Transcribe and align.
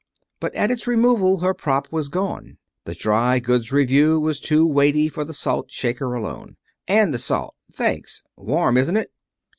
But 0.39 0.55
at 0.55 0.71
its 0.71 0.87
removal 0.87 1.41
her 1.41 1.53
prop 1.53 1.91
was 1.91 2.09
gone. 2.09 2.57
The 2.85 2.95
Dry 2.95 3.37
Goods 3.37 3.71
Review 3.71 4.19
was 4.19 4.39
too 4.39 4.65
weighty 4.65 5.07
for 5.07 5.23
the 5.23 5.31
salt 5.31 5.69
shaker 5.69 6.15
alone." 6.15 6.57
and 6.87 7.13
the 7.13 7.19
salt. 7.19 7.53
Thanks. 7.71 8.23
Warm, 8.35 8.77
isn't 8.77 8.97
it?" 8.97 9.11